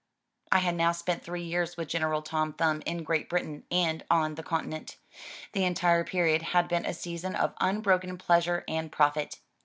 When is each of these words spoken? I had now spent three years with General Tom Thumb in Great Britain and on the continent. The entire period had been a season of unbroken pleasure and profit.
I 0.51 0.57
had 0.57 0.73
now 0.73 0.93
spent 0.93 1.21
three 1.21 1.43
years 1.43 1.77
with 1.77 1.87
General 1.89 2.23
Tom 2.23 2.53
Thumb 2.53 2.81
in 2.87 3.03
Great 3.03 3.29
Britain 3.29 3.65
and 3.69 4.03
on 4.09 4.33
the 4.33 4.41
continent. 4.41 4.97
The 5.51 5.63
entire 5.63 6.03
period 6.03 6.41
had 6.41 6.67
been 6.67 6.87
a 6.87 6.93
season 6.95 7.35
of 7.35 7.53
unbroken 7.61 8.17
pleasure 8.17 8.63
and 8.67 8.91
profit. 8.91 9.41